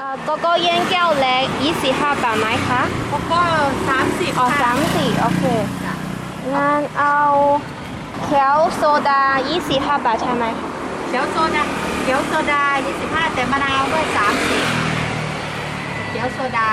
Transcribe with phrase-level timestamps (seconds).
[0.00, 1.25] 啊，嗰个燕郊力
[1.61, 3.41] 二十ห้าบาทไหมคะ แล้วก็
[3.87, 5.43] สามสิบ อ๋อสามสี่โอเค
[6.53, 7.17] งั้นเอา
[8.23, 10.69] เขียวโซดายี่สิบห้าบาทใช่ไหมคะ
[11.07, 11.63] เขียวโซดา
[12.01, 14.63] เขียวโซดายี่สิบห้าแต่มะนาวด้วยสามสิบ
[16.09, 16.69] เขียวโซดา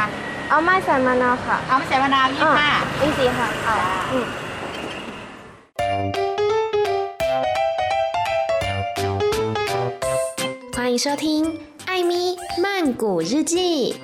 [0.49, 2.71] เอาไม่ใส่มะนาวค่ะ เอาไม่ใส่มะนาวยี่สิบห้า
[3.01, 3.75] ยี่สิบห้าเอา
[4.11, 4.27] อืม
[10.77, 11.25] 欢迎收听《
[11.91, 13.95] 艾咪曼谷日记》。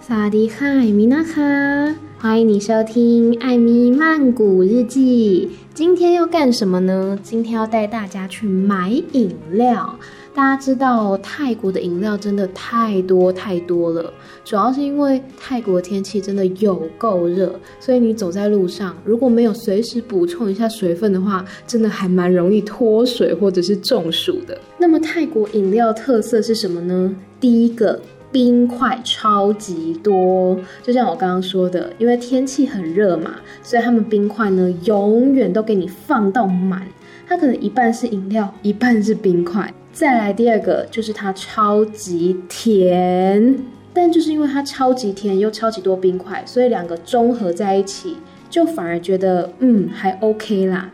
[0.00, 5.50] 萨瓦迪卡，米娜卡，欢迎你收听《艾咪曼谷日记》。
[5.74, 7.18] 今天要干什么呢？
[7.22, 9.96] 今天要带大家去买饮料。
[10.40, 14.10] 大家知道泰国的饮料真的太多太多了，
[14.42, 24.58] 主要是因为泰国天气真的有够热，所以你走在路上如果没有随时补充一下水分的话，真的还蛮容易脱水或者是中暑的。
[24.78, 27.14] 那么泰国饮料特色是什么呢？
[27.38, 28.00] 第一个，
[28.32, 36.88] 冰块超级多，就像我刚刚说的，因为天气很热嘛，所以他们冰块呢永远都给你放到满，
[37.28, 39.70] 它可能一半是饮料，一半是冰块。
[40.00, 43.54] 再来第二个就是它超级甜，
[43.92, 48.16] 但就是因为它超级甜又超级多冰块，所以两个综合在一起，
[48.48, 50.90] 就反而觉得嗯还 OK 啦。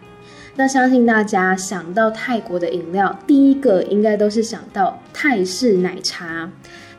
[0.56, 6.50] 那相信大家想到泰国的饮料，第一个应该都是想到泰式奶茶。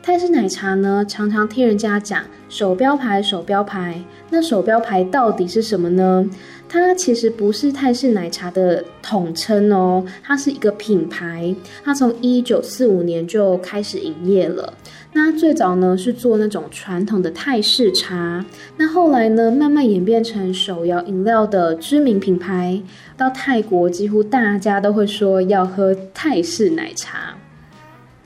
[0.02, 4.00] 泰式奶茶呢，常常听人家讲手标牌，手标牌。
[4.30, 6.24] 那手标牌到底是什么呢？
[6.68, 11.54] 它其实不是泰式奶茶的统称哦，它是一个品牌。
[11.82, 14.74] 它从一九四五年就开始营业了。
[15.14, 18.44] 那最早呢是做那种传统的泰式茶，
[18.76, 22.80] 那后来呢慢慢演变成手摇饮料的知名品牌。
[23.16, 27.36] 到泰国几乎大家都会说要喝泰式奶茶。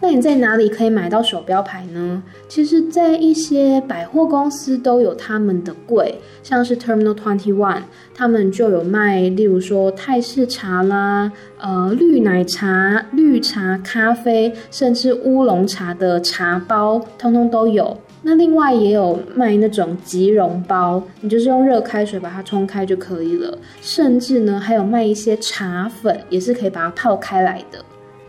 [0.02, 2.20] 那你在哪里可以买到手标牌呢？
[2.48, 7.82] 其实，在一些百货公司都有他们的柜，像是 Terminal Twenty One，
[8.12, 11.30] 他们就有卖，例如说泰式茶啦，
[11.60, 17.96] 呃，绿奶茶、绿茶、咖啡，甚至乌龙茶的茶包，通通都有。
[18.24, 23.56] 那另外也有卖那种即溶包，你就是用热开水把它冲开就可以了。
[23.80, 27.78] 甚至呢，还有卖一些茶粉，也是可以把它泡开来的。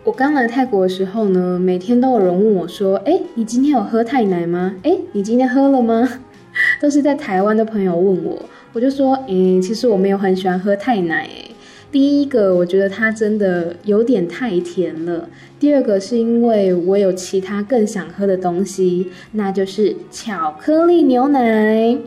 [0.06, 4.76] 我刚来泰国的时候呢，每天都有人问我说：“哎，你今天有喝泰奶吗？
[4.84, 6.20] 哎，你今天喝了吗？”
[6.82, 8.38] 都是在台湾的朋友问我，
[8.74, 11.30] 我就说：“嗯，其实我没有很喜欢喝泰奶。
[11.90, 21.98] 第一个，我觉得它真的有点太甜了；第二个，是因为我有其他更想喝的东西，那就是巧克力牛奶。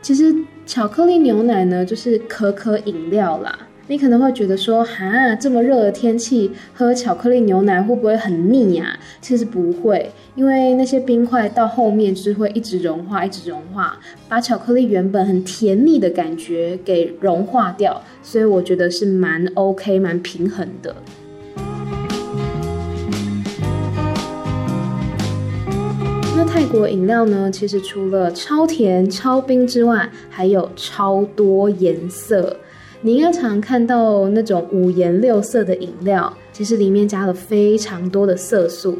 [0.00, 3.58] 其实巧克力牛奶呢，就是可可饮料啦。”
[3.88, 8.98] 你可能会觉得说，哈，这么热的天气喝巧克力牛奶会不会很腻呀？
[9.20, 13.98] 其实不会，因为那些冰块到后面就是会一直融化，一直融化，
[14.28, 20.94] 把巧克力原本很甜腻的感觉给融化掉，所以我觉得是蛮 OK、蛮平衡的。
[26.36, 32.56] 那泰国饮料呢，其实除了超甜、超冰之外，还有超多颜色。
[33.04, 38.96] 你应该常看到那种五颜六色的饮料，其实里面加了非常多的色素。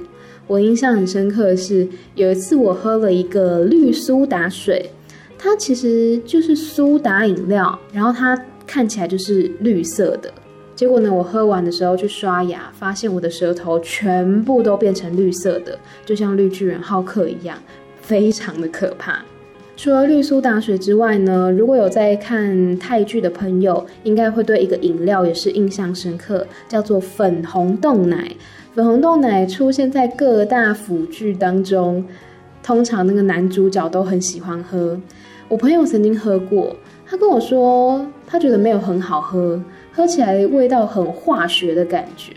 [0.48, 1.86] 我印象很深刻的是，
[2.16, 4.90] 有一次我喝了一个绿苏打水，
[5.38, 8.36] 它其实就是苏打饮料，然后它
[8.66, 10.34] 看起来就是绿色的。
[10.74, 17.56] 结果呢，我喝完的时候去刷牙，发现我的舌头全部都变成绿色的，就像绿巨人浩克一样，
[18.00, 19.24] 非常的可怕。
[19.82, 28.30] 除了绿苏打水之外呢，如果有在看泰剧的朋友，应该会对一个饮料也是印象深刻，叫做粉红冻奶。
[28.76, 32.04] 粉红冻奶出现在各大腐剧当中，
[32.62, 34.96] 通常那个男主角都很喜欢喝。
[35.48, 39.60] 我朋友曾经喝过，他跟我说他觉得没有很好喝，
[39.92, 42.32] 喝起来味道很化学的感觉。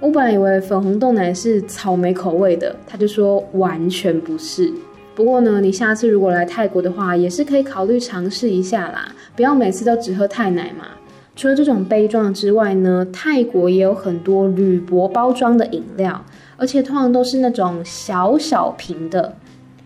[0.00, 4.70] 我本来以为粉红冻奶是草莓口味的，他就说完全不是。
[5.14, 10.86] 不过呢，你下次如果来泰国的话，也是可以考虑尝试一下啦，不要每次都只喝泰奶嘛。
[11.34, 16.24] 除了这种杯状之外呢，泰国也有很多铝箔包装的饮料，
[16.56, 19.36] 而且通常都是那种小小瓶的，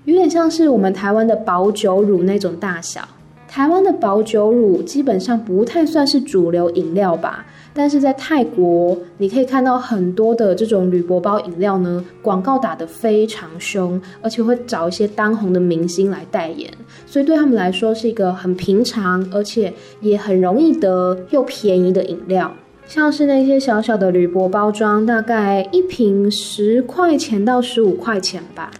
[0.05, 3.01] 有点像是我们台湾的保久乳那种大小。
[3.49, 7.47] 台湾的保久乳基本上不太算是主流饮料吧，
[7.77, 16.73] 但是在泰国，你可以看到很多的这种铝箔包饮料呢，广告打得非常凶，而且会找一些当红的明星来代言，
[17.07, 19.71] 所以对他们来说是一个很平常，而且
[20.01, 22.51] 也很容易得又便宜的饮料。
[22.87, 28.71] 像是那些小小的铝箔包装，大概一瓶十块钱到十五块钱吧。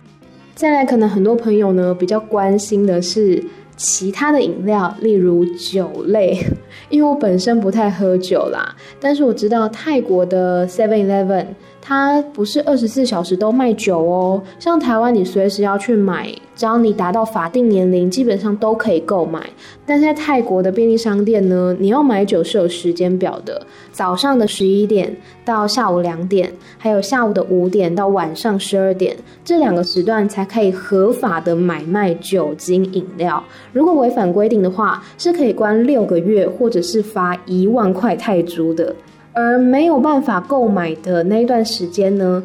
[0.55, 3.45] 再来，可能很多朋友呢比较关心的是。
[3.77, 6.37] 其他的饮料，例如酒类，
[6.89, 11.47] 因为我本身不太喝酒啦，但是我知道泰国的 Seven Eleven。
[11.89, 19.41] 它不是二十四小时都卖酒哦，像台湾你随时要去买，只要你达到法定年龄，基本上都可以购买。
[19.87, 33.41] 但在泰国的便利商店呢，你要买酒是有时间表的，早上的十一点到下午两点，还有下午的五点到晚上十二点，这两个时段才可以合法的买卖酒精饮料。
[33.73, 38.93] 如果违反规定的话，是可以关六个月，或者是罚一万块泰铢的。
[39.39, 42.43] 而没有办法购买的那一段时间呢，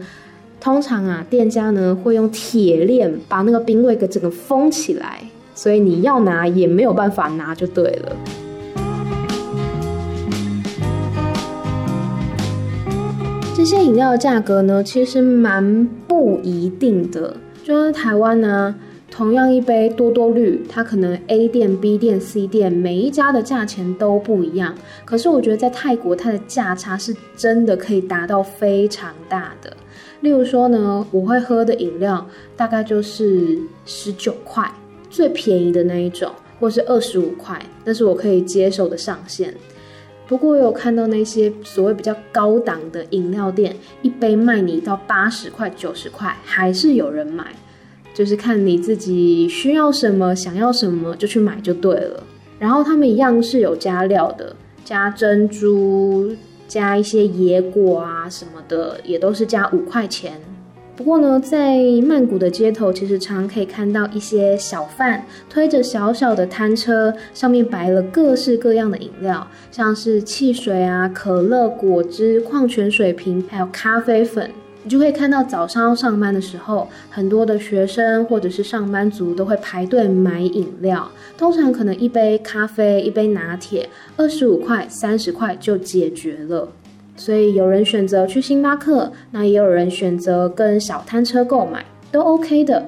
[0.59, 5.21] 通常啊，店家呢会用铁链把那个冰柜给整个封起来，
[5.55, 8.15] 所以你要拿也没有办法拿就对了。
[13.55, 18.75] 这些饮料的价格呢，其实蛮不一定的，就台湾呢。
[19.21, 24.75] 同样一杯多多绿，它可能 A 店、B 店、C 店每一家的价钱都不一样。
[25.05, 29.77] 可是我觉得在泰国，它的价差是真的可以达到非常大的。
[30.21, 32.27] 例如说呢，我会喝的饮料
[32.57, 34.67] 大概就是十九块，
[35.07, 39.53] 最便宜的那一种，或是二十五块，那是我可以接受的上限。
[40.27, 47.45] 不过我有看到那些所谓比较高档的饮料店，一杯卖你到八十块、九十块，还是有人买。
[48.13, 52.23] 就是看你自己需要什么，想要什么就去买就对了。
[52.59, 54.55] 然后他们一样是有加料的，
[54.85, 56.35] 加珍珠，
[56.67, 60.33] 加一些野果啊什么的，也都是加五块钱。
[60.95, 74.51] 不过呢，在曼谷的街头，其实常可以看到一些小贩推着小小的摊车，上面摆了各式各样的饮料，像是汽水啊、可乐、果汁、矿泉水瓶，还有咖啡粉。
[74.83, 81.09] 你就可以看到早上上班的时候，很多的学生或者是上班族都会排队买饮料。
[81.37, 86.67] 通常可能一杯咖啡、一杯拿铁，二十五块、三十块就解决了。
[87.15, 92.87] 所以有人选择去星巴克，那也有人选择跟小摊车购买，都 OK 的。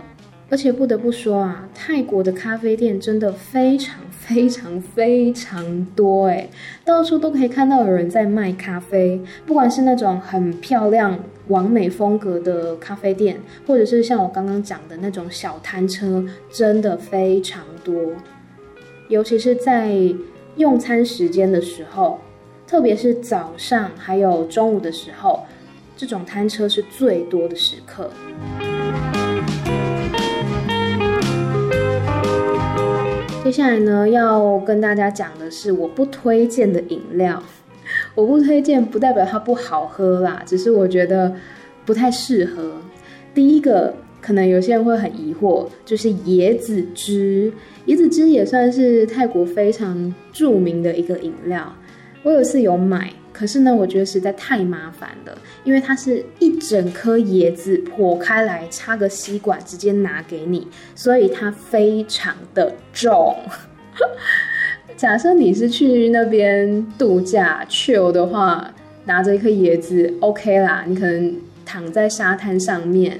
[0.49, 3.95] 而且不得不说啊，泰国的咖啡店真的非常。
[4.23, 6.49] 非常非常多诶，
[6.85, 11.19] 到处都可以看到有人在卖咖啡，不管是那种很漂亮、
[11.49, 18.13] 完美风格的咖啡店，或者是像我刚刚讲的那种小摊车，真的非常多。
[19.09, 19.93] 尤其是在
[20.55, 22.19] 用餐时间的时候，
[22.65, 25.43] 特别是早上还有中午的时候，
[25.97, 28.09] 这种摊车是最多的时刻。
[33.43, 37.43] 接下来呢，要跟大家讲的是我不推荐的饮料。
[38.15, 41.33] 我不推荐不代表它不好喝啦，只是我觉得
[41.85, 42.81] 不太适合。
[43.33, 47.51] 第一个，可能有些人会很疑惑，就是椰子汁。
[47.87, 51.75] 椰子汁也算是泰国非常著名的一个饮料。
[52.23, 53.11] 我有一次有买。
[53.33, 63.35] 可是呢，我觉得实在太麻烦了，因为它是一整颗椰子剖开来，插个吸管直接拿给你，所以它非常的重。
[64.95, 68.73] 假设你是去那边度假 chill 的话，
[69.05, 73.19] 拿着一颗椰子 OK 啦，你可能躺在沙滩上面。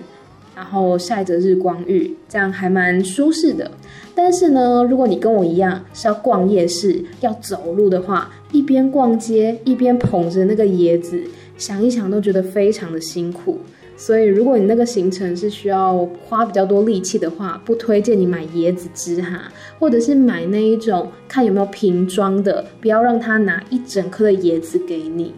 [0.55, 3.71] 然后晒着日光浴，这样还蛮舒适的。
[4.13, 11.19] 但是呢，如果你跟我一样是要逛夜市、要走路的话，一边逛街一边捧着那个椰子，
[11.57, 13.57] 想一想都觉得非常的辛苦。
[13.95, 25.33] 所以，如果你那个行程是需要花比较多力气的话，不推荐你买椰子汁哈，或者是买那一种看有没有瓶装的，不要让他拿一整颗的椰子给你。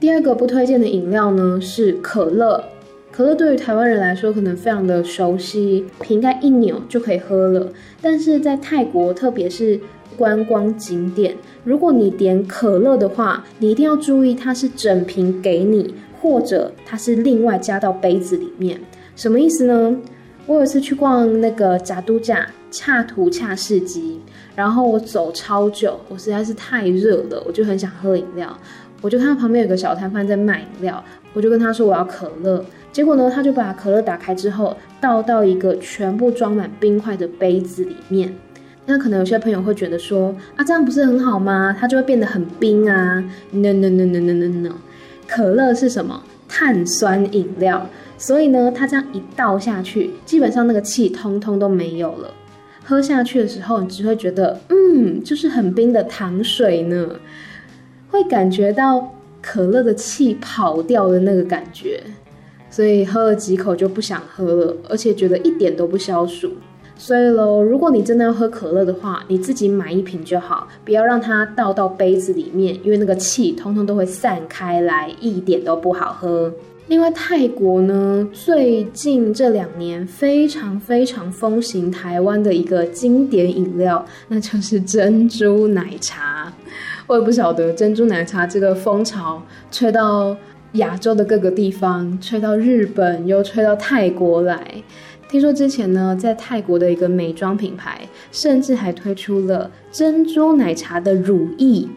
[0.00, 2.64] 第二个不推荐的饮料呢是可乐。
[3.12, 7.70] 可乐对于台湾人来说可能非常的熟悉，瓶盖一扭就可以喝了。
[8.00, 9.78] 但是在泰国，特别是
[10.16, 18.80] 观光景点，如果你点可乐的话，你一定要注意它是整瓶给你，或者它是另外加到杯子里面。
[19.16, 19.96] 什么意思呢？
[20.46, 24.20] 我有一次去逛那个扎都加恰图恰市集，
[24.54, 28.56] 然后我走超久，我实在是太热了，我就很想喝饮料。
[29.00, 31.02] 我就看到旁边有个小摊贩在卖饮料，
[31.32, 32.64] 我就跟他说我要可乐。
[32.92, 38.32] 结果呢，他就把可乐打开之后，倒到一个全部装满冰块的杯子里面。
[38.84, 41.76] 那可能有些朋友会觉得说啊，这样不是很好吗？
[41.78, 43.22] 它就会变得很冰啊。
[43.52, 44.72] No no no no no no no，
[45.34, 46.22] 可乐是什么？
[46.46, 52.34] 碳酸饮料，所以呢，它这样一倒下去，基本上那个气通通都没有了。
[52.84, 57.08] 喝下去的时候，你只会觉得，嗯，就是很冰的糖水呢，
[58.10, 62.02] 会感觉到可乐的气跑掉的那个感觉，
[62.68, 66.52] 所以喝了几口就不想喝了，而且觉得一点都不消暑。
[67.02, 76.52] 所以喽，如果你真的要喝可乐的话，你自己买一瓶就好，不要让它倒到杯子里面，因为那个气通通都会散开来，一点都不好喝。
[76.86, 86.52] 另外，泰国呢，最近这两年非常非常风行台湾的一个经典饮料，那就是珍珠奶茶。
[87.08, 89.42] 我也不晓得珍珠奶茶这个风潮
[89.72, 90.36] 吹到
[90.74, 94.84] 亚洲的各个地方，吹到日本，又吹到泰国来。
[95.28, 98.00] 听说之前呢，在泰国的一个美妆品牌，
[98.30, 101.88] 甚至还推出了珍珠奶茶的乳液。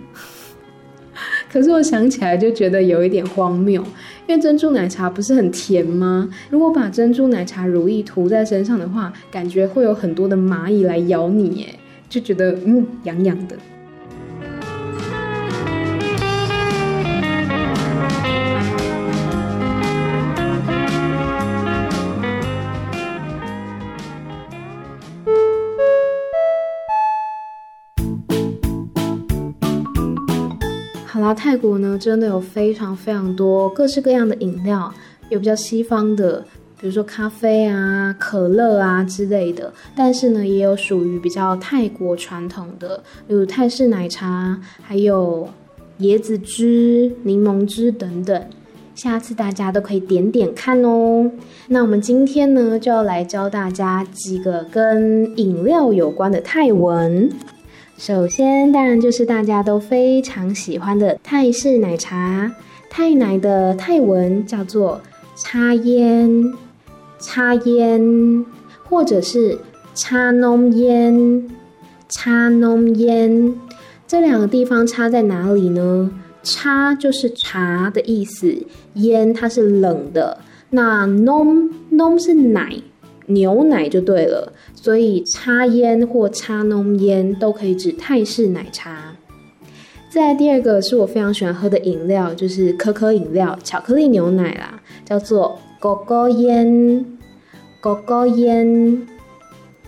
[1.51, 3.81] 可是我想起来就觉得有一点荒谬，
[4.27, 6.29] 因为珍珠奶茶不是很甜吗？
[6.49, 11.75] 如果把珍珠奶茶乳液涂在身上的话，感觉会有很多的蚂蚁来咬你，耶，
[12.09, 13.55] 就觉得嗯，痒痒的。
[31.35, 34.91] 泰国呢，真的有非常非常多各式各样的饮料，
[35.29, 36.43] 有比较西方的，
[36.79, 45.47] 比如说咖啡啊、可乐啊之类的，但是呢，也有属于比较泰国传统的，比如泰式奶茶，还有
[45.99, 48.43] 椰子汁、柠檬汁等等。
[48.95, 51.29] 下次大家都可以点点看哦。
[51.67, 57.29] 那我们今天呢，就要来教大家几个跟饮料有关的泰文。
[57.97, 62.51] 首先，当然就是大家都非常喜欢的泰式奶茶。
[62.89, 65.01] 泰奶的泰文叫做
[65.35, 66.53] “茶烟”，
[67.19, 68.45] 茶烟，
[68.83, 69.57] 或者是
[69.95, 71.49] “茶浓烟”，
[72.09, 73.55] 茶浓烟。
[74.05, 76.11] 这两个地方差在哪里呢？
[76.43, 78.55] 茶就是茶的意思，
[78.95, 80.37] 烟它是冷的。
[80.69, 82.75] 那浓浓是奶。
[83.27, 89.15] 牛奶就对了，所以茶烟或茶浓烟都可以指泰式奶茶。
[90.09, 97.05] 再来第二个是我非常喜欢喝的饮料，就是可可饮料，巧克力牛奶啦，叫做狗狗烟。
[97.81, 99.05] 狗狗烟，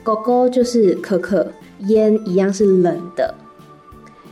[0.04, 1.48] 狗狗就是可可，
[1.88, 3.34] 烟一样是冷的。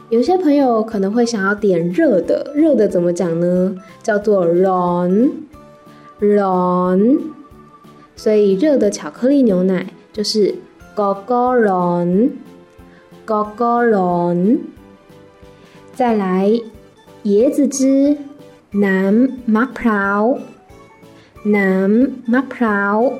[0.09, 3.75] 有些朋友可能会想要点热的，热的怎么讲呢？
[4.03, 5.31] 叫做런
[6.19, 7.17] 런。
[8.15, 10.55] 所以热的巧克力牛奶就是
[10.95, 12.29] gogorong
[13.25, 14.60] gogorong
[15.93, 16.51] 再来
[17.24, 18.17] 椰子汁
[18.72, 19.13] 男
[19.48, 20.39] ma plau
[21.43, 21.89] 男
[22.27, 23.13] ma plau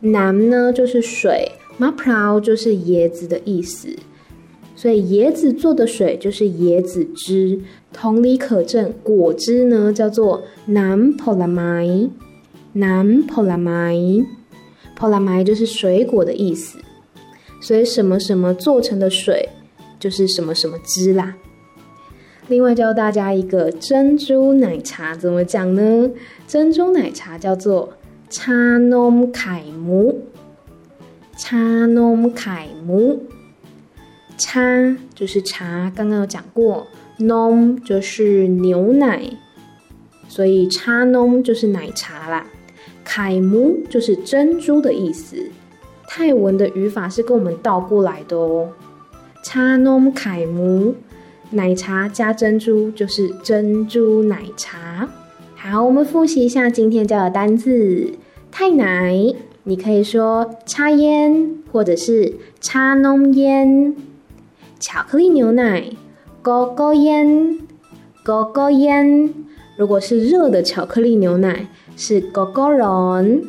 [0.00, 3.96] 男呢就是水 ma plau 就是椰子的意思。
[4.82, 7.60] 所以椰子做的水就是椰子汁
[7.92, 12.10] 同理可证果汁呢叫做男 polamine
[12.74, 13.94] 南普拉麦，
[14.94, 16.78] 普拉麦就是水果的意思，
[17.60, 19.50] 所以什么什么做成的水
[20.00, 21.34] 就是什么什么汁啦。
[22.48, 26.10] 另外教大家一个珍珠奶茶怎么讲呢？
[26.46, 27.92] 珍珠奶茶叫做
[28.30, 30.22] 茶浓凯姆，
[31.36, 33.22] 茶浓凯姆，
[34.38, 36.86] 茶就是茶，刚刚有讲过，
[37.18, 39.30] 浓就是牛奶，
[40.26, 42.46] 所以茶浓就是奶茶啦。
[43.04, 45.50] 楷模就是珍珠的意思。
[46.14, 48.68] 泰文的语法是跟我们倒过来的哦。
[49.42, 50.94] 茶农楷模
[51.50, 55.08] 奶茶加珍珠就是珍珠奶茶。
[55.54, 58.12] 好我们复习一下今天教的单字
[58.50, 59.14] 太奶
[59.64, 63.96] 你可以说茶烟或者是茶浓烟。
[64.78, 65.92] 巧克力牛奶
[66.42, 67.58] 勾勾烟
[68.22, 69.32] 勾勾烟。
[69.76, 73.42] 如果是热的巧克力牛奶是哥哥龙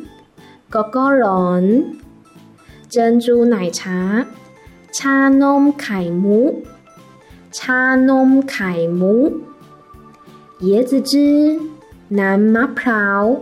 [0.68, 1.96] 哥哥龙
[2.88, 4.26] 珍珠奶茶。
[4.92, 6.62] 茶侬开母
[7.50, 9.40] 茶侬开母
[10.60, 11.74] 椰子汁。
[12.08, 13.40] 南瓜普洱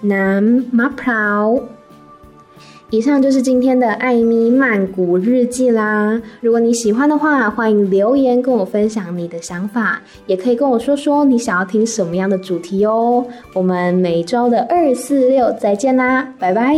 [0.00, 1.68] 南瓜普洱
[2.94, 6.22] 以上就是今天的艾米曼谷日记啦。
[6.40, 13.26] 如果你喜欢的话，欢迎留言跟我分享你的想法，也可以跟我说说你想要听什么样的主题哦。
[13.52, 16.76] 我们每周的二四六再见啦，拜拜。